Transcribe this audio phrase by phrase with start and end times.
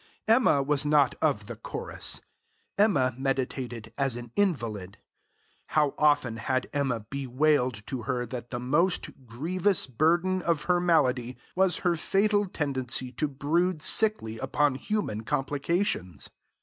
[0.27, 2.21] Emma was not of the chorus.
[2.75, 4.97] Emma meditated as an invalid.
[5.77, 11.37] How often had Emma bewailed to her that the most, grievous burden of her malady
[11.55, 16.31] was her fatal tendency to brood sickly upon human complications!